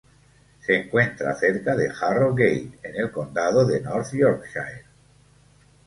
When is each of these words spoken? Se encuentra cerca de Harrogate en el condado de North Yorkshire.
Se 0.61 0.73
encuentra 0.73 1.35
cerca 1.35 1.75
de 1.75 1.87
Harrogate 1.89 2.71
en 2.81 2.95
el 2.95 3.11
condado 3.11 3.63
de 3.67 3.81
North 3.81 4.11
Yorkshire. 4.15 4.85